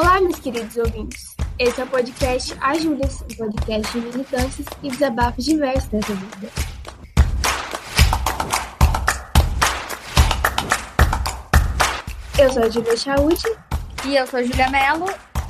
[0.00, 1.36] Olá, meus queridos ouvintes.
[1.58, 6.48] Esse é o podcast Ajudas, um podcast de militâncias e desabafos diversos dessa vida.
[12.40, 13.46] Eu sou a Julia Chauti.
[14.06, 15.04] E eu sou a Julia Mello.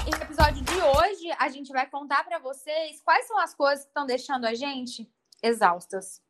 [0.04, 3.84] E no episódio de hoje, a gente vai contar para vocês quais são as coisas
[3.84, 5.08] que estão deixando a gente
[5.40, 6.20] exaustas.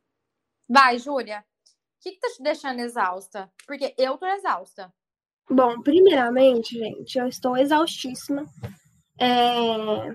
[0.68, 1.38] Vai, Júlia.
[1.38, 3.50] O que, que tá te deixando exausta?
[3.66, 4.92] Porque eu tô exausta.
[5.50, 8.46] Bom, primeiramente, gente, eu estou exaustíssima.
[9.18, 10.14] É...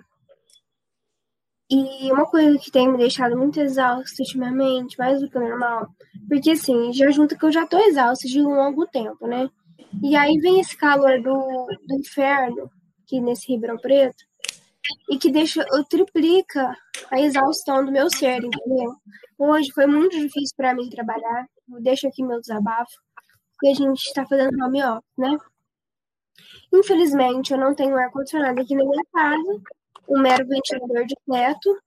[1.69, 5.87] E uma coisa que tem me deixado muito exausta ultimamente, mais do que o normal,
[6.29, 9.49] porque assim, já junta que eu já tô exausta de um longo tempo, né?
[10.03, 12.69] E aí vem esse calor do, do inferno,
[13.03, 14.23] aqui nesse Ribeirão Preto,
[15.09, 16.75] e que deixa, triplica
[17.11, 18.93] a exaustão do meu ser, entendeu?
[19.37, 21.47] Hoje foi muito difícil para mim trabalhar,
[21.81, 22.93] deixo aqui meu desabafo,
[23.55, 25.37] porque a gente está fazendo home office, né?
[26.73, 29.61] Infelizmente, eu não tenho ar-condicionado aqui na minha casa,
[30.09, 31.81] um mero ventilador de teto,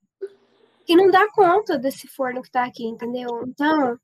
[0.87, 3.45] que não dá conta desse forno que está aqui, entendeu?
[3.47, 3.99] Então,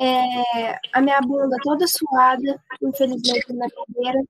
[0.00, 4.20] é, a minha bunda toda suada, infelizmente, na cadeira.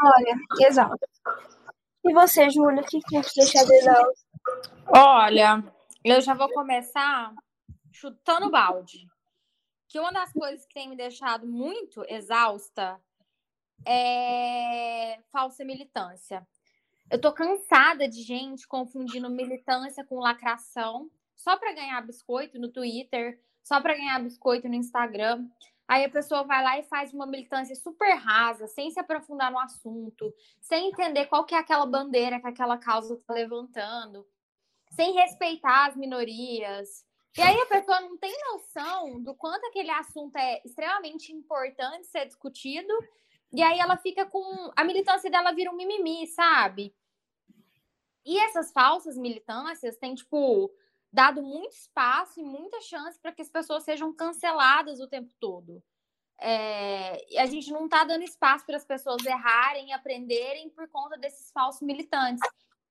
[0.00, 1.08] Olha, exausta.
[2.04, 4.24] E você, Júlia, o que, que tem te deixado exausta?
[4.86, 5.64] Olha,
[6.04, 7.32] eu já vou começar
[7.92, 9.07] chutando balde.
[9.88, 13.00] Que uma das coisas que tem me deixado muito exausta
[13.86, 16.46] é falsa militância.
[17.10, 23.40] Eu tô cansada de gente confundindo militância com lacração só para ganhar biscoito no Twitter,
[23.62, 25.48] só para ganhar biscoito no Instagram.
[25.86, 29.58] Aí a pessoa vai lá e faz uma militância super rasa, sem se aprofundar no
[29.58, 34.26] assunto, sem entender qual que é aquela bandeira que aquela causa está levantando,
[34.90, 37.07] sem respeitar as minorias.
[37.36, 42.26] E aí a pessoa não tem noção do quanto aquele assunto é extremamente importante ser
[42.26, 42.92] discutido
[43.52, 44.70] e aí ela fica com.
[44.76, 46.94] A militância dela vira um mimimi, sabe?
[48.24, 50.70] E essas falsas militâncias têm, tipo,
[51.10, 55.82] dado muito espaço e muita chance para que as pessoas sejam canceladas o tempo todo.
[56.40, 61.50] É, a gente não está dando espaço para as pessoas errarem, aprenderem por conta desses
[61.50, 62.46] falsos militantes.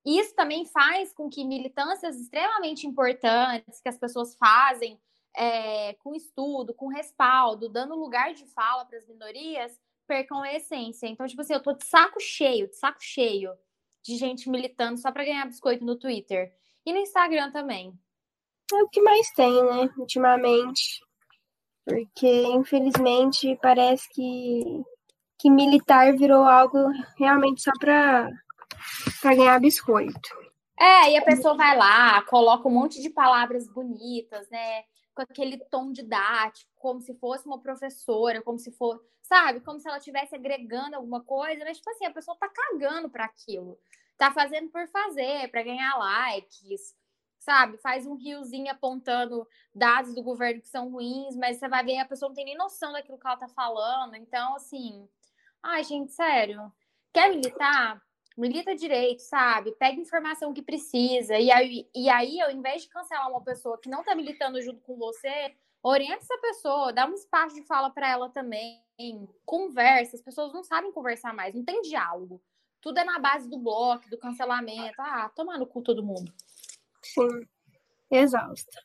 [0.07, 4.97] Isso também faz com que militâncias extremamente importantes que as pessoas fazem
[5.35, 11.07] é, com estudo, com respaldo, dando lugar de fala para as minorias, percam a essência.
[11.07, 13.51] Então, tipo assim, eu tô de saco cheio, de saco cheio
[14.01, 16.53] de gente militando só para ganhar biscoito no Twitter.
[16.85, 17.93] E no Instagram também.
[18.71, 21.01] É o que mais tem, né, ultimamente.
[21.83, 24.83] Porque, infelizmente, parece que,
[25.37, 26.77] que militar virou algo
[27.17, 28.31] realmente só para
[29.23, 30.29] ganhar biscoito.
[30.79, 34.83] É, e a pessoa vai lá, coloca um monte de palavras bonitas, né?
[35.15, 39.59] Com aquele tom didático, como se fosse uma professora, como se for, sabe?
[39.61, 43.25] Como se ela estivesse agregando alguma coisa, mas tipo assim, a pessoa tá cagando para
[43.25, 43.79] aquilo.
[44.17, 46.95] Tá fazendo por fazer, para ganhar likes,
[47.39, 47.77] sabe?
[47.77, 52.05] Faz um riozinho apontando dados do governo que são ruins, mas você vai ver a
[52.05, 54.15] pessoa não tem nem noção daquilo que ela tá falando.
[54.15, 55.07] Então, assim,
[55.63, 56.71] ai, gente, sério.
[57.11, 58.01] Quer militar?
[58.37, 59.71] Milita direito, sabe?
[59.71, 61.39] Pega informação que precisa.
[61.39, 64.79] E aí, e aí, ao invés de cancelar uma pessoa que não tá militando junto
[64.81, 68.79] com você, orienta essa pessoa, dá um espaço de fala para ela também,
[69.43, 70.15] conversa.
[70.15, 72.39] As pessoas não sabem conversar mais, não tem diálogo.
[72.79, 75.01] Tudo é na base do bloco, do cancelamento.
[75.01, 76.31] Ah, toma no cu todo mundo.
[77.01, 77.41] Sim,
[78.11, 78.79] exausta.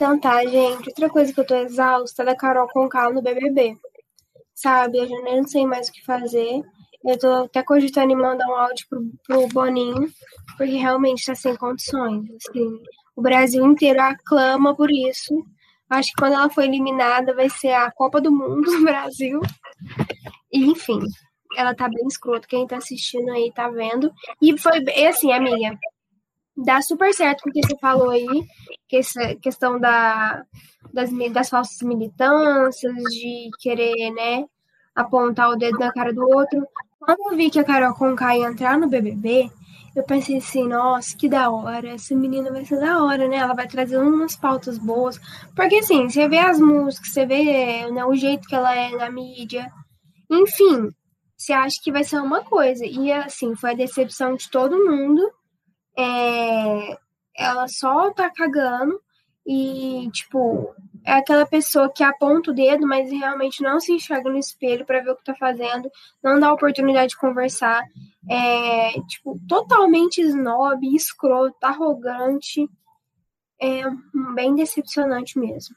[0.00, 0.88] Então tá, gente.
[0.88, 3.76] Outra coisa que eu tô exausta é da Carol Conká no BBB.
[4.54, 6.62] Sabe, eu já nem sei mais o que fazer.
[7.04, 10.10] Eu tô até cogitando em mandar um áudio pro, pro Boninho,
[10.56, 12.24] porque realmente tá sem condições.
[12.34, 12.82] Assim,
[13.14, 15.44] o Brasil inteiro aclama por isso.
[15.90, 19.42] Acho que quando ela for eliminada vai ser a Copa do Mundo do Brasil.
[20.50, 21.00] E, enfim,
[21.58, 22.48] ela tá bem escrota.
[22.48, 24.10] Quem tá assistindo aí tá vendo.
[24.40, 25.78] E foi assim, amiga.
[26.56, 28.26] Dá super certo com o que você falou aí,
[28.88, 30.42] que essa questão da,
[30.92, 34.44] das, das falsas militâncias, de querer, né,
[34.94, 36.66] apontar o dedo na cara do outro.
[36.98, 39.50] Quando eu vi que a Carol Conká ia entrar no BBB,
[39.94, 43.36] eu pensei assim, nossa, que da hora, essa menina vai ser da hora, né?
[43.36, 45.18] Ela vai trazer umas pautas boas.
[45.56, 49.10] Porque assim, você vê as músicas, você vê né, o jeito que ela é na
[49.10, 49.70] mídia,
[50.30, 50.90] enfim,
[51.36, 52.84] você acha que vai ser uma coisa.
[52.86, 55.20] E assim, foi a decepção de todo mundo.
[56.00, 56.98] É,
[57.36, 59.00] ela só tá cagando
[59.46, 60.74] e, tipo,
[61.04, 65.00] é aquela pessoa que aponta o dedo, mas realmente não se enxerga no espelho para
[65.00, 65.90] ver o que tá fazendo,
[66.22, 67.82] não dá oportunidade de conversar,
[68.30, 72.68] é, tipo, totalmente snob, escroto, arrogante,
[73.60, 73.82] é
[74.34, 75.74] bem decepcionante mesmo.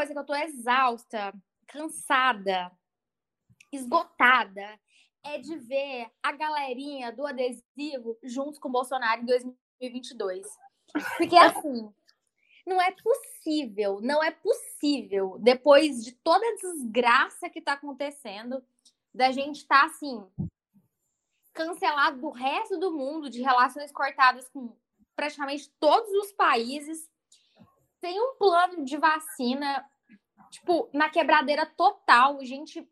[0.00, 1.32] coisa que eu tô exausta,
[1.66, 2.72] cansada,
[3.72, 4.78] esgotada,
[5.24, 10.46] é de ver a galerinha do adesivo juntos com o Bolsonaro em 2022.
[11.16, 11.92] Porque assim,
[12.66, 18.62] não é possível, não é possível, depois de toda a desgraça que tá acontecendo,
[19.12, 20.24] da gente estar tá, assim,
[21.52, 24.76] cancelado do resto do mundo, de relações cortadas com
[25.16, 27.10] praticamente todos os países,
[28.00, 29.84] tem um plano de vacina,
[30.50, 32.88] tipo, na quebradeira total, gente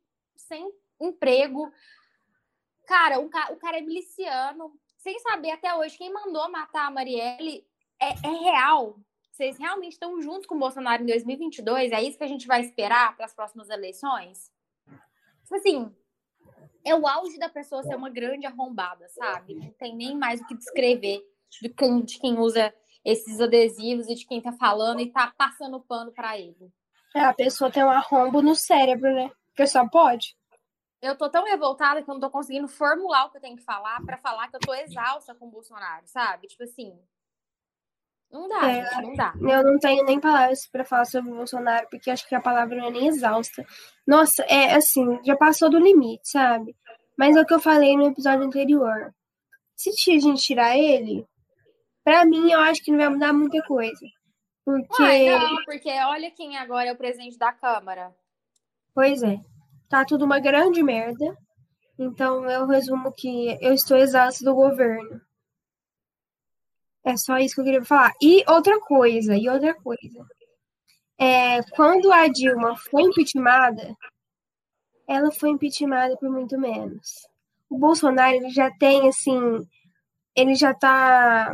[0.48, 0.68] sem
[1.00, 1.70] emprego.
[2.86, 6.90] Cara, o, ca o cara é miliciano, sem saber até hoje quem mandou matar a
[6.90, 7.64] Marielle
[8.00, 8.98] é, é real.
[9.30, 11.92] Vocês realmente estão juntos com o Bolsonaro em 2022?
[11.92, 14.50] É isso que a gente vai esperar para as próximas eleições?
[15.44, 15.94] Tipo assim,
[16.84, 19.54] é o auge da pessoa ser uma grande arrombada, sabe?
[19.54, 21.22] Não tem nem mais o que descrever
[21.60, 22.74] de quem, de quem usa
[23.04, 26.72] esses adesivos e de quem tá falando e tá passando pano para ele.
[27.14, 29.30] É, a pessoa tem um arrombo no cérebro, né?
[29.46, 30.36] Porque só pode.
[31.00, 33.62] Eu tô tão revoltada que eu não tô conseguindo formular o que eu tenho que
[33.62, 36.48] falar para falar que eu tô exausta com o Bolsonaro, sabe?
[36.48, 36.98] Tipo assim.
[38.30, 39.32] Não dá, é, gente, não dá.
[39.40, 42.76] Eu não tenho nem palavras para falar sobre o Bolsonaro, porque acho que a palavra
[42.76, 43.64] não é nem exausta.
[44.06, 46.76] Nossa, é assim, já passou do limite, sabe?
[47.16, 49.14] Mas é o que eu falei no episódio anterior.
[49.74, 51.26] Se a gente tirar ele,
[52.04, 54.06] para mim, eu acho que não vai mudar muita coisa.
[54.64, 55.02] Porque.
[55.02, 58.14] Uai, não, porque olha quem agora é o presidente da Câmara.
[58.94, 59.40] Pois é.
[59.88, 61.36] Tá tudo uma grande merda.
[61.98, 65.20] Então eu resumo que eu estou exausto do governo.
[67.04, 68.12] É só isso que eu queria falar.
[68.22, 70.26] E outra coisa, e outra coisa.
[71.18, 73.96] É, quando a Dilma foi impeachmentada,
[75.08, 77.26] ela foi impeachmentada por muito menos.
[77.68, 79.66] O Bolsonaro ele já tem assim,
[80.36, 81.52] ele já tá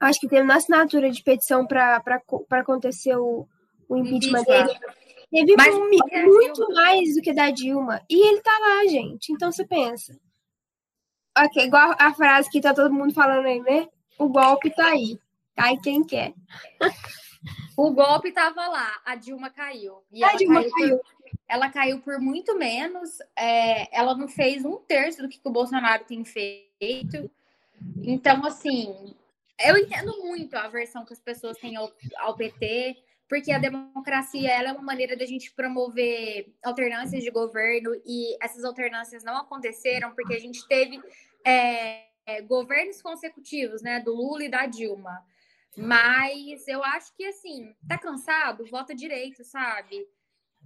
[0.00, 2.02] acho que teve na assinatura de petição para
[2.50, 3.46] acontecer o,
[3.88, 4.78] o impeachment dele.
[5.30, 8.00] Teve Mas, muito mais do que da Dilma.
[8.08, 9.32] E ele tá lá, gente.
[9.32, 10.18] Então você pensa.
[11.36, 13.88] Ok, igual a frase que tá todo mundo falando aí, né?
[14.18, 15.18] O golpe tá aí.
[15.56, 16.32] Cai quem quer.
[17.76, 20.02] O golpe tava lá, a Dilma caiu.
[20.10, 20.72] E a Dilma caiu.
[20.72, 20.98] caiu.
[20.98, 21.14] Por,
[21.48, 23.18] ela caiu por muito menos.
[23.36, 27.30] É, ela não fez um terço do que o Bolsonaro tem feito.
[28.02, 29.14] Então, assim,
[29.58, 32.96] eu entendo muito a aversão que as pessoas têm ao, ao PT,
[33.28, 38.64] porque a democracia ela é uma maneira da gente promover alternâncias de governo e essas
[38.64, 41.00] alternâncias não aconteceram porque a gente teve
[41.44, 45.24] é, é, governos consecutivos, né, do Lula e da Dilma.
[45.76, 50.06] Mas eu acho que assim, tá cansado, vota direito, sabe?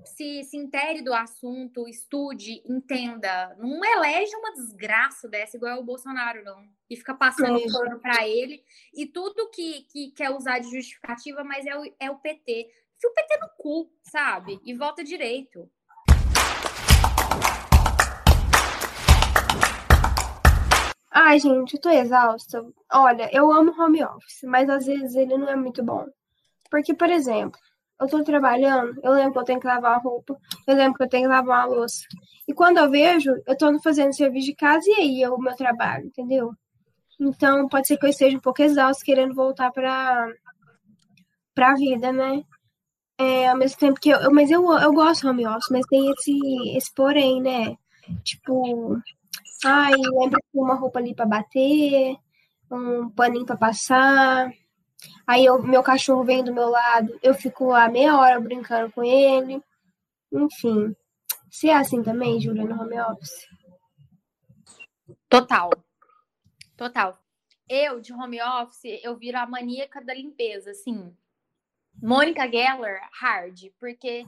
[0.05, 3.55] Se, se intere do assunto, estude, entenda.
[3.59, 6.65] Não elege uma desgraça dessa igual o Bolsonaro, não.
[6.89, 7.67] E fica passando é.
[7.73, 8.63] pano para ele.
[8.95, 12.69] E tudo que, que quer usar de justificativa, mas é o, é o PT.
[13.01, 14.61] Fio o PT no cu, sabe?
[14.65, 15.71] E volta direito.
[21.11, 22.65] Ai, gente, eu tô exausta.
[22.93, 26.07] Olha, eu amo home office, mas às vezes ele não é muito bom.
[26.71, 27.59] Porque, por exemplo,
[28.01, 30.37] eu tô trabalhando, eu lembro que eu tenho que lavar a roupa,
[30.67, 32.05] eu lembro que eu tenho que lavar a louça.
[32.47, 35.55] E quando eu vejo, eu tô fazendo serviço de casa e aí é o meu
[35.57, 36.53] trabalho, entendeu?
[37.21, 40.29] Então, pode ser que eu esteja um pouco exausto, querendo voltar pra,
[41.55, 42.45] pra vida, né?
[43.19, 46.09] É, ao mesmo tempo que eu, mas eu, eu gosto do home office, mas tem
[46.13, 46.39] esse,
[46.77, 47.77] esse porém, né?
[48.23, 48.97] Tipo,
[49.65, 52.17] ai, lembra que uma roupa ali pra bater,
[52.71, 54.49] um paninho pra passar,
[55.27, 59.05] Aí eu, meu cachorro vem do meu lado, eu fico lá meia hora brincando com
[59.05, 59.63] ele.
[60.33, 60.95] Enfim.
[61.51, 63.47] Se é assim também, Júlia, no home office?
[65.29, 65.71] Total.
[66.77, 67.19] Total.
[67.69, 71.15] Eu, de home office, eu viro a maníaca da limpeza, assim.
[72.01, 74.25] Mônica Geller, hard, porque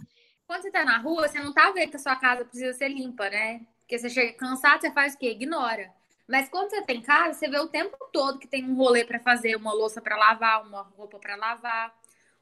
[0.47, 2.89] quando você tá na rua, você não tá vendo que a sua casa precisa ser
[2.89, 3.65] limpa, né?
[3.81, 5.31] Porque você chega cansado, você faz o quê?
[5.31, 5.93] Ignora.
[6.31, 9.19] Mas quando você tem casa, você vê o tempo todo que tem um rolê para
[9.19, 11.93] fazer, uma louça para lavar, uma roupa para lavar,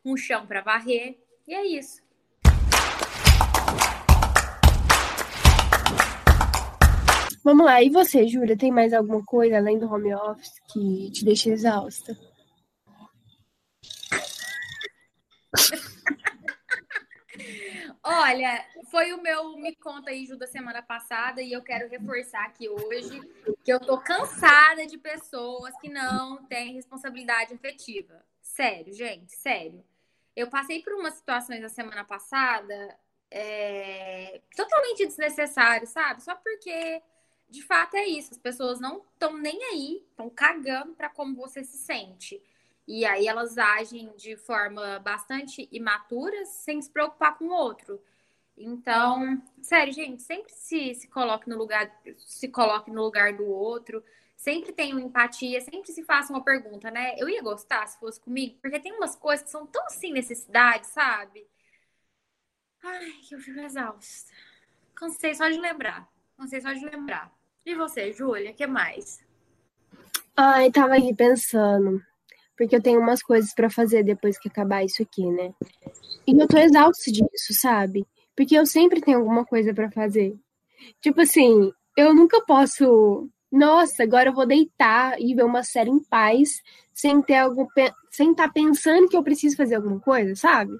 [0.04, 1.18] um chão para varrer.
[1.46, 2.02] E é isso.
[7.42, 11.24] Vamos lá, e você, Júlia, tem mais alguma coisa além do home office que te
[11.24, 12.14] deixa exausta?
[18.04, 22.44] Olha, foi o meu Me Conta aí, Ju, da semana passada, e eu quero reforçar
[22.44, 23.20] aqui hoje
[23.64, 28.24] que eu tô cansada de pessoas que não têm responsabilidade afetiva.
[28.40, 29.84] Sério, gente, sério.
[30.34, 32.98] Eu passei por umas situações na semana passada
[33.30, 36.22] é, totalmente desnecessárias, sabe?
[36.22, 37.02] Só porque,
[37.48, 38.32] de fato, é isso.
[38.32, 42.42] As pessoas não estão nem aí, estão cagando para como você se sente.
[42.86, 48.02] E aí elas agem de forma bastante imatura, sem se preocupar com o outro.
[48.60, 54.02] Então, sério, gente, sempre se, se coloque no lugar, se coloque no lugar do outro,
[54.36, 57.14] sempre tenha empatia, sempre se faça uma pergunta, né?
[57.18, 60.88] Eu ia gostar se fosse comigo, porque tem umas coisas que são tão sem necessidade,
[60.88, 61.46] sabe?
[62.82, 64.32] Ai, que eu fico exausta.
[64.94, 66.08] Cansei só de lembrar.
[66.36, 67.32] Cansei só de lembrar.
[67.64, 69.24] E você, Júlia, o que mais?
[70.36, 72.02] Ai, tava aqui pensando.
[72.56, 75.54] Porque eu tenho umas coisas para fazer depois que acabar isso aqui, né?
[76.26, 78.06] E eu tô exausta disso, sabe?
[78.38, 80.38] Porque eu sempre tenho alguma coisa para fazer.
[81.00, 83.28] Tipo assim, eu nunca posso.
[83.50, 86.62] Nossa, agora eu vou deitar e ver uma série em paz,
[86.94, 87.66] sem ter algum.
[88.12, 90.70] sem estar tá pensando que eu preciso fazer alguma coisa, sabe?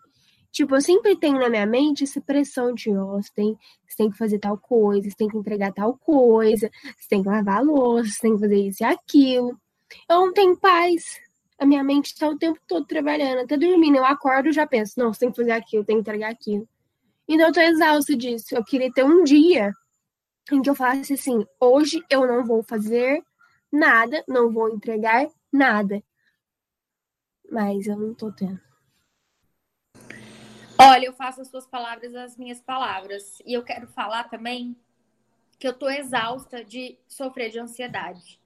[0.53, 3.97] Tipo, eu sempre tenho na minha mente essa pressão de, ó, oh, você, tem, você
[3.97, 7.59] tem que fazer tal coisa, você tem que entregar tal coisa, você tem que lavar
[7.59, 9.61] a louça, você tem que fazer isso e aquilo.
[10.09, 11.21] Eu não tenho paz.
[11.59, 13.97] A minha mente está o tempo todo trabalhando, até dormindo.
[13.97, 16.69] Eu acordo e já penso, não, você tem que fazer aquilo, tem que entregar aquilo.
[17.29, 18.55] Então eu tô exausta disso.
[18.55, 19.75] Eu queria ter um dia
[20.51, 23.23] em que eu falasse assim: hoje eu não vou fazer
[23.71, 26.03] nada, não vou entregar nada.
[27.51, 28.61] Mas eu não tô tendo.
[30.81, 33.43] Olha, eu faço as suas palavras as minhas palavras.
[33.45, 34.77] E eu quero falar também
[35.59, 38.41] que eu tô exausta de sofrer de ansiedade.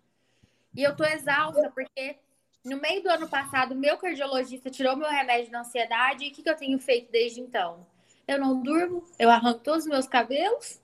[0.75, 2.17] E eu tô exausta porque
[2.65, 6.25] no meio do ano passado, meu cardiologista tirou meu remédio de ansiedade.
[6.25, 7.87] E o que, que eu tenho feito desde então?
[8.27, 10.81] Eu não durmo, eu arranco todos os meus cabelos.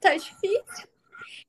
[0.00, 0.88] Tá difícil.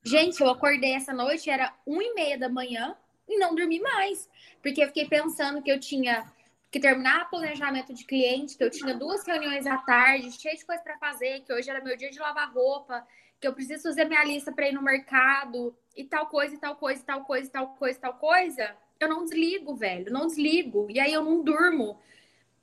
[0.04, 2.96] Gente, eu acordei essa noite, era uma e meia da manhã
[3.28, 4.30] e não dormi mais.
[4.62, 6.32] Porque eu fiquei pensando que eu tinha
[6.72, 10.84] que terminar planejamento de cliente, que eu tinha duas reuniões à tarde, cheio de coisa
[10.84, 13.06] para fazer, que hoje era meu dia de lavar roupa,
[13.40, 16.76] que eu preciso fazer minha lista para ir no mercado e tal coisa, e tal
[16.76, 18.76] coisa, e tal coisa, e tal coisa, e tal coisa.
[19.00, 20.88] Eu não desligo, velho, não desligo.
[20.90, 22.00] E aí eu não durmo.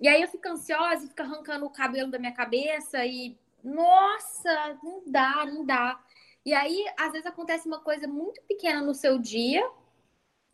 [0.03, 4.79] E aí eu fico ansiosa e fico arrancando o cabelo da minha cabeça e nossa,
[4.83, 6.03] não dá, não dá.
[6.45, 9.65] E aí, às vezes acontece uma coisa muito pequena no seu dia,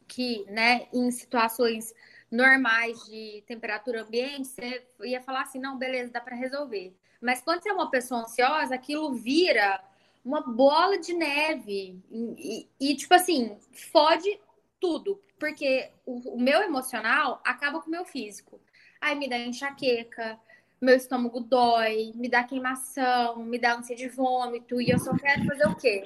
[0.07, 1.95] que, né, em situações
[2.31, 6.95] normais de temperatura ambiente, você ia falar assim, não, beleza, dá para resolver.
[7.19, 9.83] Mas quando você é uma pessoa ansiosa, aquilo vira
[10.23, 14.39] uma bola de neve e, e, e tipo assim, fode
[14.79, 18.61] tudo, porque o, o, meu emocional acaba com o meu físico.
[19.01, 20.39] Aí me dá enxaqueca,
[20.81, 25.45] meu estômago dói, me dá queimação, me dá ânsia de vômito, e eu só quero
[25.45, 26.05] fazer o quê?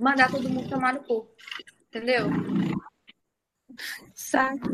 [0.00, 1.28] Mandar todo mundo tomar no cu.
[1.88, 2.26] Entendeu?
[4.14, 4.68] Saco.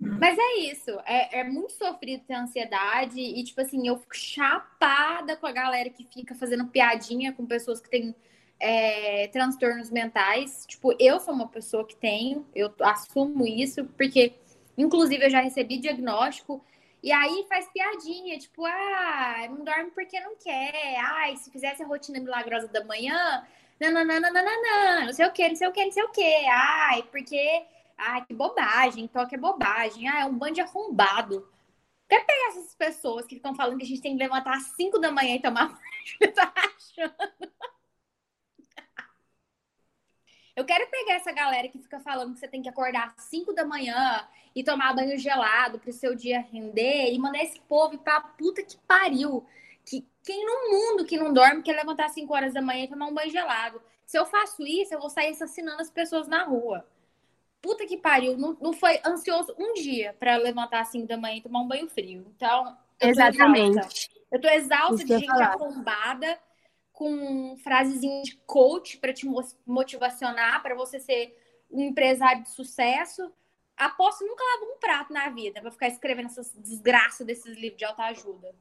[0.00, 5.36] Mas é isso, é, é, muito sofrido ter ansiedade e, tipo assim, eu fico chapada
[5.36, 8.14] com a galera que fica fazendo piadinha com pessoas que têm
[8.58, 10.64] é, transtornos mentais.
[10.66, 14.34] Tipo, eu sou uma pessoa que tenho, eu assumo isso, porque,
[14.76, 16.64] Inclusive, eu já recebi diagnóstico.
[17.02, 20.96] E aí faz piadinha, tipo, ah, não dorme porque não quer.
[20.98, 23.42] Ai, se fizesse a rotina milagrosa da manhã,
[23.80, 26.46] nananana, não sei o que, não sei o que, não sei o que.
[26.46, 30.08] Ai, porque, ai, que bobagem, toque é bobagem.
[30.08, 31.48] Ah, é um bando de arrombado.
[32.08, 34.98] Quer pegar essas pessoas que ficam falando que a gente tem que levantar às 5
[34.98, 35.68] da manhã e tomar
[36.34, 37.69] tá achando?
[40.60, 43.54] Eu quero pegar essa galera que fica falando que você tem que acordar às 5
[43.54, 47.96] da manhã e tomar banho gelado para o seu dia render e mandar esse povo
[47.98, 49.44] pra puta que pariu.
[49.84, 52.88] Que quem no mundo que não dorme quer levantar às 5 horas da manhã e
[52.88, 53.80] tomar um banho gelado?
[54.04, 56.84] Se eu faço isso, eu vou sair assassinando as pessoas na rua
[57.62, 61.36] puta que pariu, não, não foi ansioso um dia para levantar às 5 da manhã
[61.36, 62.26] e tomar um banho frio.
[62.34, 63.78] Então, eu Exatamente.
[63.78, 64.20] Exausta.
[64.30, 66.38] Eu tô exausta de gente arrombada
[67.00, 69.26] com frasezinhas de coach para te
[69.64, 71.34] motivacionar, para você ser
[71.70, 73.32] um empresário de sucesso.
[73.74, 77.86] Aposto nunca lava um prato na vida para ficar escrevendo essas desgraças desses livros de
[77.86, 78.54] autoajuda.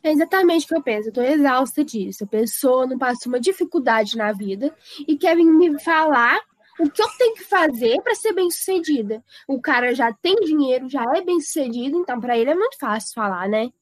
[0.00, 1.08] É exatamente o que eu penso.
[1.08, 2.22] Eu tô exausta disso.
[2.22, 6.38] A pessoa não passa uma dificuldade na vida e quer me falar
[6.78, 9.24] o que eu tenho que fazer para ser bem sucedida?
[9.48, 13.12] O cara já tem dinheiro, já é bem sucedido, então para ele é muito fácil
[13.12, 13.72] falar, né?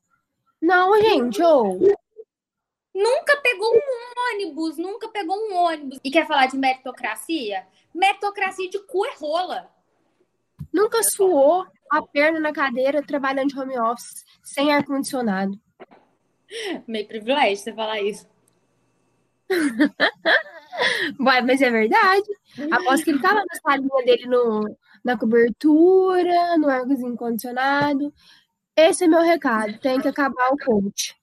[0.58, 1.94] Não, gente, ou.
[2.94, 5.98] Nunca pegou um ônibus, nunca pegou um ônibus.
[6.04, 7.66] E quer falar de meritocracia?
[7.92, 9.68] Meritocracia de cu é rola.
[10.72, 15.58] Nunca suou a perna na cadeira trabalhando de home office, sem ar-condicionado.
[16.86, 18.28] Meio privilégio você falar isso.
[21.18, 22.28] Mas é verdade.
[22.70, 28.12] Aposto que ele tava na salinha dele no, na cobertura, no arcozinho condicionado.
[28.76, 29.78] Esse é meu recado.
[29.78, 31.14] Tem que acabar o coach.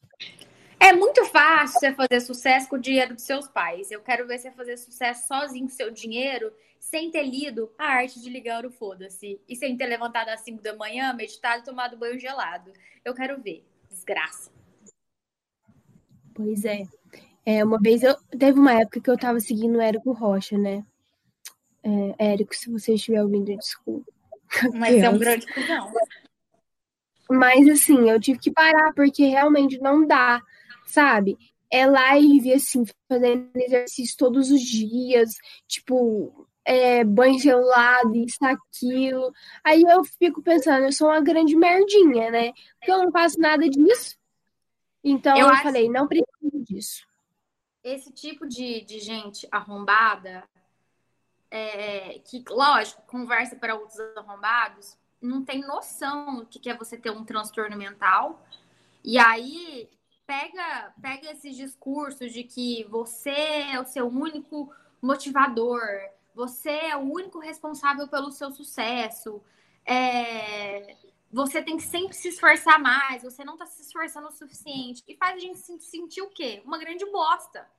[0.81, 3.91] É muito fácil você fazer sucesso com o dinheiro dos seus pais.
[3.91, 8.19] Eu quero ver você fazer sucesso sozinho com seu dinheiro, sem ter lido a arte
[8.19, 9.39] de ligar o foda-se.
[9.47, 12.73] E sem ter levantado às 5 da manhã, meditado e tomado banho gelado.
[13.05, 13.63] Eu quero ver.
[13.91, 14.49] Desgraça.
[16.33, 16.87] Pois é.
[17.45, 20.83] É, uma vez eu teve uma época que eu tava seguindo o Érico Rocha, né?
[21.83, 24.11] É, Érico, se você estiver ouvindo, desculpa.
[24.73, 25.93] Mas é um grande cuzão.
[27.29, 30.41] Mas assim, eu tive que parar porque realmente não dá
[30.91, 31.37] sabe?
[31.69, 35.29] É live, assim, fazendo exercício todos os dias,
[35.67, 39.33] tipo, é, banho gelado, isso, aquilo.
[39.63, 42.51] Aí eu fico pensando, eu sou uma grande merdinha, né?
[42.77, 44.17] Porque eu não faço nada disso.
[45.03, 45.63] Então eu, eu acho...
[45.63, 47.07] falei, não preciso disso.
[47.83, 50.43] Esse tipo de, de gente arrombada,
[51.49, 57.11] é, que, lógico, conversa para outros arrombados, não tem noção do que é você ter
[57.11, 58.45] um transtorno mental.
[59.03, 59.89] E aí
[60.31, 63.31] pega, pega esses discursos de que você
[63.73, 65.81] é o seu único motivador,
[66.33, 69.43] você é o único responsável pelo seu sucesso,
[69.85, 70.95] é,
[71.29, 75.03] você tem que sempre se esforçar mais, você não está se esforçando o suficiente.
[75.05, 76.61] E faz a gente sentir o quê?
[76.63, 77.69] Uma grande bosta.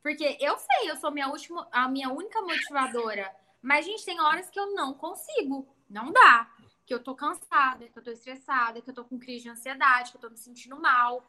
[0.00, 3.34] Porque eu sei, eu sou minha última, a minha única motivadora.
[3.60, 5.66] Mas, gente, tem horas que eu não consigo.
[5.90, 6.48] Não dá.
[6.84, 10.12] Que eu tô cansada, que eu tô estressada, que eu tô com crise de ansiedade,
[10.12, 11.24] que eu tô me sentindo mal.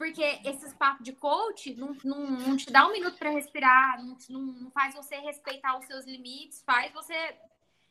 [0.00, 4.16] Porque esses papos de coach não, não, não te dá um minuto para respirar, não,
[4.40, 7.14] não faz você respeitar os seus limites, faz você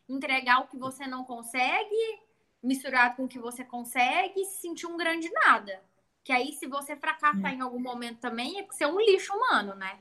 [0.10, 2.20] entregar o que você não consegue,
[2.63, 5.84] misturado com o que você consegue, e se sentir um grande nada.
[6.24, 7.54] Que aí, se você fracassar é.
[7.54, 10.00] em algum momento também, é porque você é um lixo humano, né?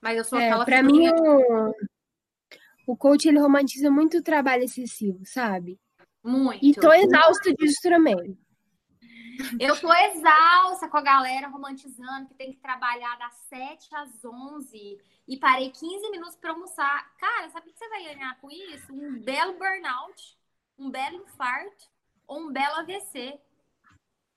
[0.00, 0.64] Mas eu sou é, aquela.
[0.64, 1.72] Pra mim, o...
[2.84, 5.78] o coach ele romantiza muito o trabalho excessivo, sabe?
[6.20, 6.66] Muito.
[6.66, 8.36] E tô exausta disso também.
[9.58, 14.98] Eu tô exausta com a galera romantizando que tem que trabalhar das 7 às 11
[15.28, 17.16] e parei 15 minutos para almoçar.
[17.16, 18.92] Cara, sabe o que você vai ganhar com isso?
[18.92, 20.36] Um belo burnout,
[20.78, 21.90] um belo infarto
[22.26, 23.38] ou um belo AVC.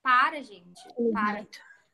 [0.02, 0.82] Para, gente.
[1.12, 1.48] Para.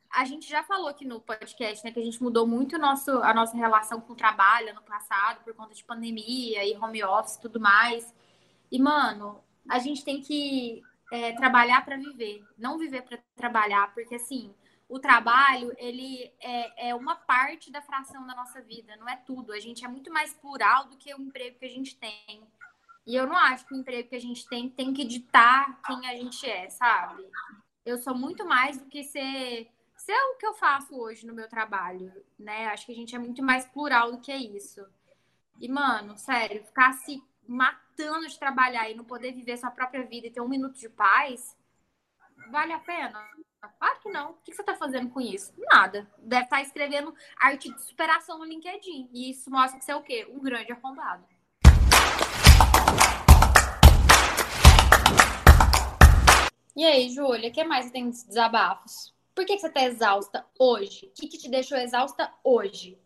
[0.10, 3.33] A gente já falou aqui no podcast, né, que a gente mudou muito nosso, a
[3.33, 7.42] nossa relação com o trabalho no passado por conta de pandemia e home office e
[7.42, 8.14] tudo mais.
[8.70, 14.15] E, mano, a gente tem que é, trabalhar para viver, não viver para trabalhar, porque
[14.15, 14.55] assim,
[14.87, 19.53] o trabalho, ele é, é, uma parte da fração da nossa vida, não é tudo.
[19.53, 22.41] A gente é muito mais plural do que o emprego que a gente tem.
[23.05, 26.07] E eu não acho que o emprego que a gente tem tem que ditar quem
[26.07, 27.25] a gente é, sabe?
[27.85, 31.47] Eu sou muito mais do que ser, ser o que eu faço hoje no meu
[31.47, 32.67] trabalho, né?
[32.67, 34.85] Acho que a gente é muito mais plural do que isso.
[35.59, 40.25] E, mano, sério, ficar se matando de trabalhar e não poder viver sua própria vida
[40.25, 41.55] e ter um minuto de paz,
[42.50, 43.24] vale a pena?
[43.77, 44.31] Claro que não.
[44.31, 45.53] O que você está fazendo com isso?
[45.55, 46.09] Nada.
[46.18, 49.09] Deve estar tá escrevendo arte de superação no LinkedIn.
[49.14, 50.27] E isso mostra que você é o quê?
[50.31, 51.24] Um grande arrombado.
[56.75, 59.14] E aí, Júlia, o que mais tem de desabafos?
[59.35, 61.05] Por que, que você está exausta hoje?
[61.05, 62.98] O que, que te deixou exausta hoje?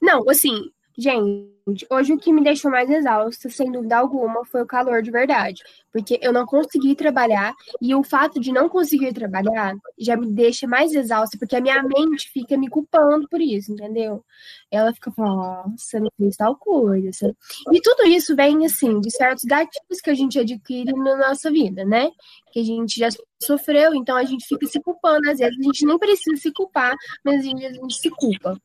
[0.00, 1.50] Não, assim, Gente,
[1.90, 5.62] hoje o que me deixou mais exausta, sem dúvida alguma, foi o calor de verdade.
[5.92, 10.66] Porque eu não consegui trabalhar e o fato de não conseguir trabalhar já me deixa
[10.66, 14.24] mais exausta, porque a minha mente fica me culpando por isso, entendeu?
[14.70, 17.34] Ela fica falando, nossa, não fez tal coisa.
[17.72, 21.84] E tudo isso vem, assim, de certos gatilhos que a gente adquire na nossa vida,
[21.84, 22.10] né?
[22.52, 23.08] Que a gente já
[23.42, 25.30] sofreu, então a gente fica se culpando.
[25.30, 28.60] Às vezes a gente nem precisa se culpar, mas a gente, a gente se culpa.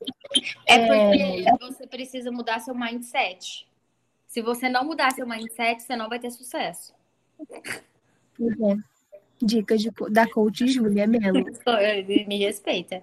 [0.67, 1.57] É porque é...
[1.59, 2.94] você precisa mudar seu mindset.
[4.27, 6.93] Se você não mudar seu mindset, você não vai ter sucesso.
[7.49, 8.75] É.
[9.41, 11.45] Dicas de, da coach Júlia mesmo.
[12.27, 13.01] Me respeita.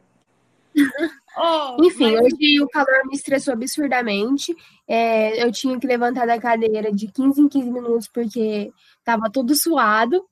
[1.35, 2.25] Oh, Enfim, mas...
[2.25, 4.55] hoje o calor me estressou absurdamente.
[4.87, 8.71] É, eu tinha que levantar da cadeira de 15 em 15 minutos porque
[9.03, 10.23] tava todo suado.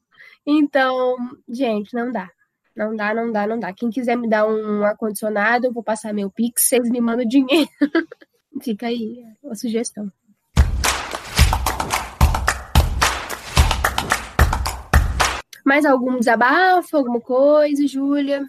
[0.46, 1.16] Então,
[1.48, 2.28] gente, não dá.
[2.76, 3.72] Não dá, não dá, não dá.
[3.72, 7.70] Quem quiser me dar um ar-condicionado, eu vou passar meu Pix, vocês me mandam dinheiro.
[8.62, 10.12] Fica aí a sugestão.
[15.64, 18.44] Mais algum desabafo, alguma coisa, Júlia?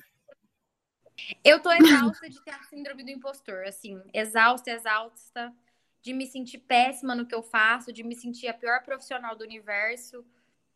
[1.44, 5.54] Eu tô exausta de ter a síndrome do impostor, assim, exausta, exausta,
[6.02, 9.44] de me sentir péssima no que eu faço, de me sentir a pior profissional do
[9.44, 10.26] universo.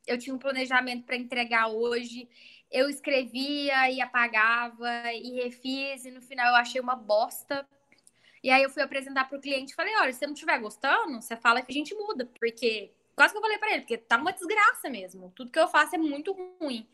[0.05, 2.29] Eu tinha um planejamento para entregar hoje,
[2.71, 7.67] eu escrevia e apagava e refiz, e no final eu achei uma bosta.
[8.45, 10.59] E aí eu fui apresentar para o cliente e falei: olha, se você não estiver
[10.59, 13.97] gostando, você fala que a gente muda, porque quase que eu falei para ele, porque
[13.97, 15.31] tá uma desgraça mesmo.
[15.35, 16.31] Tudo que eu faço é muito
[16.61, 16.87] ruim.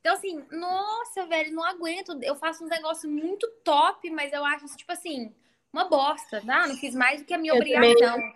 [0.00, 2.16] Então, assim, nossa, velho, não aguento.
[2.22, 5.34] Eu faço um negócio muito top, mas eu acho, tipo assim,
[5.72, 6.40] uma bosta.
[6.46, 7.96] Ah, não fiz mais do que a minha Eu obrigação.
[8.12, 8.34] também-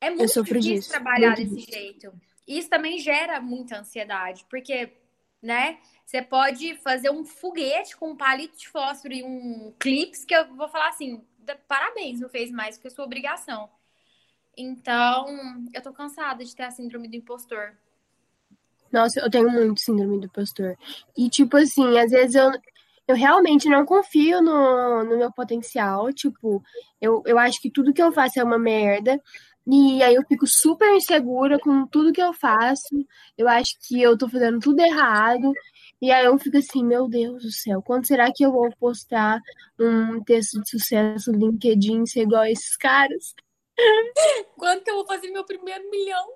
[0.00, 2.12] É muito difícil disso, trabalhar muito desse jeito.
[2.46, 4.92] Isso também gera muita ansiedade, porque,
[5.42, 10.34] né, você pode fazer um foguete com um palito de fósforo e um clips que
[10.34, 13.68] eu vou falar assim, "Da- parabéns, não fez mais do que a sua obrigação.
[14.56, 15.26] Então,
[15.72, 17.76] eu tô cansada de ter a síndrome do impostor.
[18.90, 20.76] Nossa, eu tenho muito síndrome do impostor.
[21.16, 22.50] E, tipo assim, às vezes eu,
[23.06, 26.12] eu realmente não confio no, no meu potencial.
[26.12, 26.62] Tipo,
[27.00, 29.22] eu, eu acho que tudo que eu faço é uma merda.
[29.70, 33.04] E aí eu fico super insegura com tudo que eu faço.
[33.36, 35.52] Eu acho que eu tô fazendo tudo errado.
[36.00, 39.38] E aí eu fico assim, meu Deus do céu, quando será que eu vou postar
[39.78, 43.34] um texto de sucesso no LinkedIn ser igual a esses caras?
[44.56, 46.32] Quando que eu vou fazer meu primeiro milhão?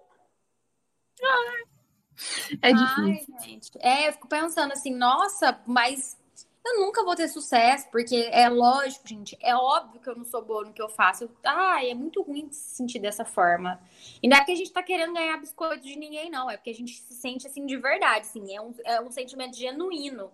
[2.61, 3.35] É Ai, difícil.
[3.41, 3.71] gente.
[3.81, 6.19] É, eu fico pensando assim, nossa, mas
[6.65, 10.43] eu nunca vou ter sucesso, porque é lógico, gente, é óbvio que eu não sou
[10.43, 11.29] boa no que eu faço.
[11.45, 13.81] Ai, é muito ruim se sentir dessa forma.
[14.23, 16.49] E não é que a gente tá querendo ganhar biscoito de ninguém, não.
[16.49, 18.55] É porque a gente se sente assim de verdade, assim.
[18.55, 20.31] É um, é um sentimento genuíno.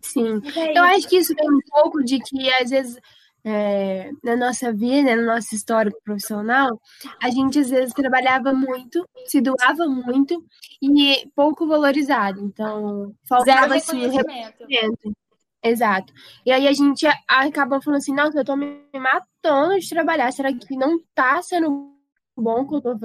[0.00, 0.40] Sim.
[0.56, 3.00] É Eu acho que isso vem um pouco de que, às vezes,
[3.44, 6.80] é, na nossa vida, na nossa história profissional,
[7.22, 10.42] a gente, às vezes, trabalhava muito, se doava muito
[10.82, 12.40] e pouco valorizado.
[12.40, 14.58] Então, faltava, assim, o reconhecimento.
[14.66, 15.16] reconhecimento.
[15.62, 16.12] Exato.
[16.44, 20.30] E aí a gente a- acaba falando assim, nossa, eu tô me matando de trabalhar.
[20.32, 21.90] Será que não tá sendo
[22.36, 22.98] bom o que eu tô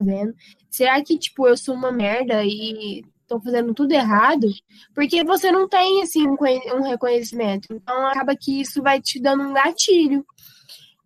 [0.00, 0.34] fazendo?
[0.68, 4.46] Será que, tipo, eu sou uma merda e tô fazendo tudo errado?
[4.94, 6.36] Porque você não tem, assim, um,
[6.76, 7.72] um reconhecimento.
[7.72, 10.24] Então, acaba que isso vai te dando um gatilho.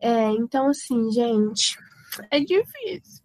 [0.01, 1.79] É, então, assim, gente,
[2.31, 3.25] é difícil.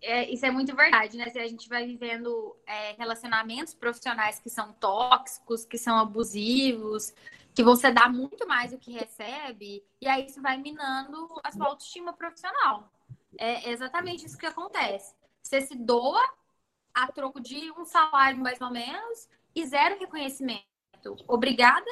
[0.00, 1.28] É, isso é muito verdade, né?
[1.30, 7.14] Se a gente vai vivendo é, relacionamentos profissionais que são tóxicos, que são abusivos,
[7.54, 11.66] que você dá muito mais do que recebe, e aí isso vai minando a sua
[11.66, 12.90] autoestima profissional.
[13.38, 15.14] É exatamente isso que acontece.
[15.40, 16.22] Você se doa
[16.94, 20.64] a troco de um salário mais ou menos e zero reconhecimento.
[21.26, 21.90] Obrigada,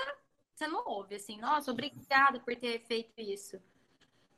[0.55, 3.61] você não ouve assim, nossa, obrigada por ter feito isso.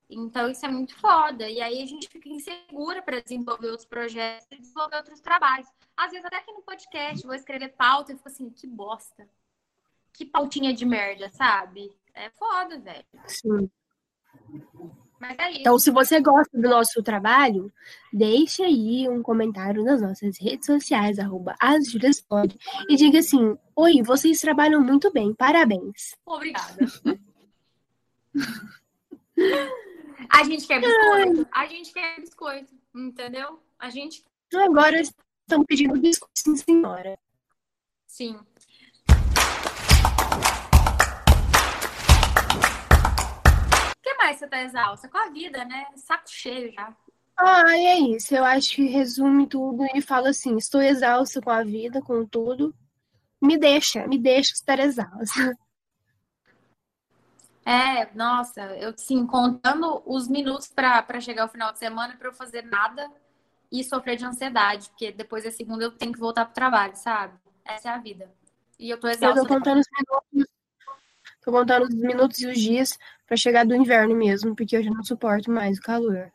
[0.09, 1.49] Então, isso é muito foda.
[1.49, 5.67] E aí a gente fica insegura para desenvolver outros projetos e desenvolver outros trabalhos.
[5.97, 9.27] Às vezes, até aqui no podcast, vou escrever pauta e fico assim, que bosta.
[10.13, 11.91] Que pautinha de merda, sabe?
[12.13, 13.07] É foda, velho.
[13.27, 13.71] Sim.
[15.23, 15.61] Mas é isso.
[15.61, 17.73] Então, se você gosta do nosso trabalho,
[18.13, 22.59] deixe aí um comentário nas nossas redes sociais, arroba asjulaspod,
[22.89, 26.17] e diga assim, oi, vocês trabalham muito bem, parabéns.
[26.27, 26.77] Obrigada.
[30.29, 31.47] a gente quer biscoito.
[31.53, 33.61] A gente quer biscoito, entendeu?
[33.79, 37.17] A gente, Então, agora estão pedindo biscoito, sim, senhora.
[38.09, 38.37] sim.
[44.33, 45.09] Que você tá exausta?
[45.09, 45.87] Com a vida, né?
[45.97, 46.95] Saco cheio já.
[47.37, 48.35] Ah, é isso.
[48.35, 52.75] Eu acho que resume tudo e fala assim: estou exausta com a vida, com tudo.
[53.41, 55.57] Me deixa, me deixa estar exausta.
[57.65, 62.33] É, nossa, eu sim, contando os minutos para chegar ao final de semana para eu
[62.33, 63.09] fazer nada
[63.71, 67.39] e sofrer de ansiedade, porque depois da segunda eu tenho que voltar pro trabalho, sabe?
[67.65, 68.31] Essa é a vida.
[68.79, 69.43] E eu tô Eu exausta.
[69.43, 70.53] tô contando os minutos,
[71.45, 72.99] tô contando os minutos e os dias
[73.33, 76.31] pra chegar do inverno mesmo, porque eu já não suporto mais o calor.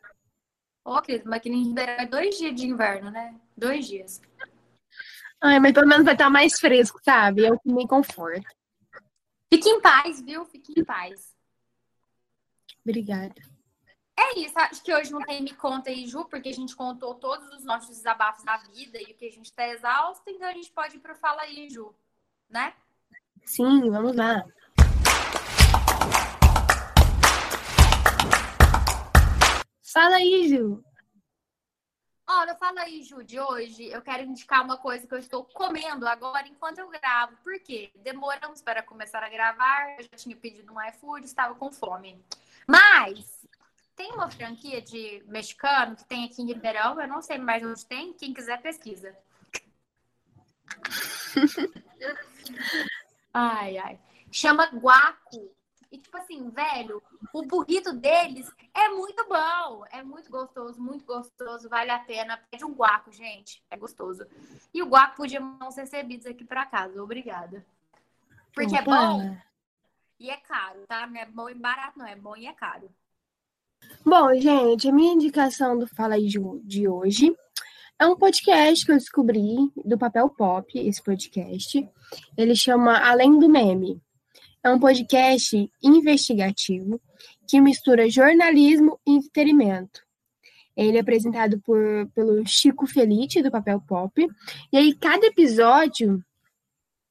[0.84, 3.36] Ô, querido, mas aqui em Ribeirão é dois dias de inverno, né?
[3.56, 4.20] Dois dias.
[5.40, 7.46] Ai, mas pelo menos vai estar mais fresco, sabe?
[7.46, 8.48] Eu me conforto.
[9.48, 10.44] Fique em paz, viu?
[10.46, 11.32] Fique em paz.
[12.84, 13.40] Obrigada.
[14.18, 17.14] É isso, acho que hoje não tem Me Conta aí, Ju, porque a gente contou
[17.14, 20.52] todos os nossos desabafos da vida e o que a gente tá exausto, então a
[20.52, 21.94] gente pode ir pro Fala aí, Ju,
[22.50, 22.74] né?
[23.44, 24.44] Sim, vamos lá.
[29.92, 30.84] Fala aí, Ju.
[32.28, 36.06] No Fala aí, Ju, de hoje, eu quero indicar uma coisa que eu estou comendo
[36.06, 37.36] agora enquanto eu gravo.
[37.42, 37.90] Por quê?
[37.96, 42.22] Demoramos para começar a gravar, eu já tinha pedido um iFood, estava com fome.
[42.66, 43.46] Mas
[43.96, 47.86] tem uma franquia de mexicano que tem aqui em Ribeirão, eu não sei mais onde
[47.86, 49.16] tem, quem quiser pesquisa.
[53.32, 53.98] ai, ai.
[54.30, 55.57] Chama Guaco.
[55.90, 61.68] E tipo assim, velho, o burrito deles é muito bom, é muito gostoso, muito gostoso,
[61.68, 62.38] vale a pena.
[62.50, 64.26] Pede um guaco, gente, é gostoso.
[64.72, 67.64] E o guaco podia mandar uns recebidos aqui pra casa, obrigada.
[68.52, 69.06] Porque é Opa.
[69.06, 69.36] bom
[70.20, 71.06] e é caro, tá?
[71.06, 72.90] Não é bom e barato, não, é bom e é caro.
[74.04, 77.34] Bom, gente, a minha indicação do Fala aí de hoje
[77.98, 81.88] É um podcast que eu descobri do Papel Pop, esse podcast.
[82.36, 84.02] Ele chama Além do Meme.
[84.62, 87.00] É um podcast investigativo
[87.46, 90.02] que mistura jornalismo e entretenimento.
[90.76, 94.26] Ele é apresentado por, pelo Chico Felite, do Papel Pop.
[94.72, 96.22] E aí, cada episódio,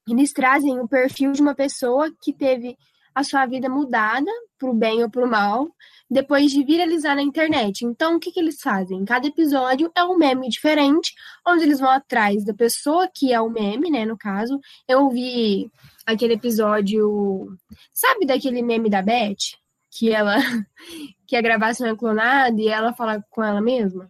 [0.07, 2.77] eles trazem o perfil de uma pessoa que teve
[3.13, 4.29] a sua vida mudada
[4.59, 5.67] para o bem ou para o mal,
[6.09, 7.83] depois de viralizar na internet.
[7.83, 9.03] Então, o que, que eles fazem?
[9.03, 11.13] Cada episódio é um meme diferente,
[11.45, 14.05] onde eles vão atrás da pessoa que é o meme, né?
[14.05, 15.69] No caso, eu vi
[16.07, 17.55] aquele episódio.
[17.93, 19.57] Sabe daquele meme da Beth?
[19.91, 20.37] Que ela.
[21.27, 24.09] que a gravação é clonada e ela fala com ela mesma?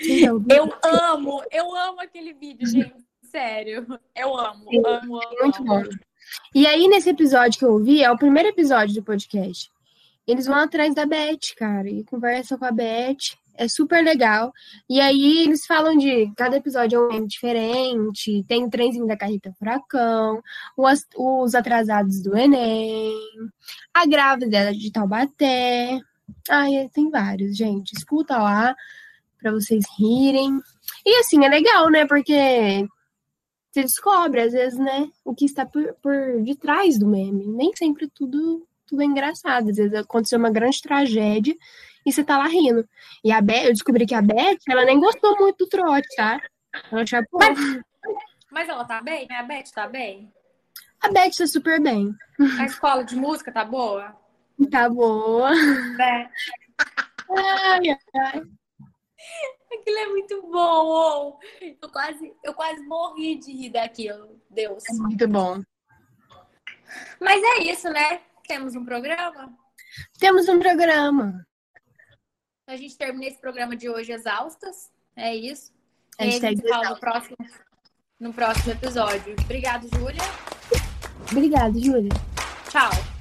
[0.00, 0.42] Eu
[0.82, 2.94] amo, eu amo aquele vídeo, gente.
[3.24, 3.86] Sério.
[4.16, 5.36] Eu amo, Sim, amo, amo.
[5.42, 5.66] Muito amo.
[5.66, 5.82] bom.
[6.54, 9.70] E aí, nesse episódio que eu ouvi, é o primeiro episódio do podcast.
[10.26, 13.36] Eles vão atrás da Beth, cara, e conversam com a Beth.
[13.60, 14.54] É super legal.
[14.88, 18.42] E aí eles falam de cada episódio é um meme diferente.
[18.48, 20.42] Tem o trenzinho da Carrita Furacão,
[20.74, 23.14] os, os atrasados do Enem,
[23.92, 26.00] a grávida de Taubaté.
[26.48, 27.92] Ai, tem vários, gente.
[27.92, 28.74] Escuta lá
[29.38, 30.58] para vocês rirem.
[31.04, 32.06] E assim, é legal, né?
[32.06, 32.88] Porque
[33.70, 37.46] você descobre, às vezes, né, o que está por, por detrás do meme.
[37.46, 39.68] Nem sempre tudo, tudo é engraçado.
[39.68, 41.54] Às vezes aconteceu uma grande tragédia
[42.04, 42.88] e você tá lá rindo.
[43.24, 46.40] E a Beth, eu descobri que a Beth, ela nem gostou muito do trote, tá?
[46.90, 47.58] Ela tinha, mas,
[48.50, 49.26] mas ela tá bem?
[49.30, 50.32] A Beth tá bem?
[51.00, 52.14] A Beth tá super bem.
[52.58, 54.16] A escola de música tá boa?
[54.70, 55.50] Tá boa.
[56.00, 56.30] É.
[57.30, 57.80] Ai,
[58.16, 58.42] ai.
[59.72, 61.38] Aquilo é muito bom.
[61.80, 64.40] Eu quase, eu quase morri de rir daquilo.
[64.50, 64.82] Deus.
[64.88, 65.62] É muito bom.
[67.20, 68.20] Mas é isso, né?
[68.46, 69.56] Temos um programa?
[70.18, 71.46] Temos um programa.
[72.70, 74.92] A gente termina esse programa de hoje exaustas.
[75.16, 75.72] É isso.
[76.16, 77.36] A gente, a gente fala no próximo,
[78.20, 79.34] no próximo episódio.
[79.42, 80.22] Obrigado, Júlia.
[81.32, 82.12] Obrigada, Júlia.
[82.70, 83.19] Tchau.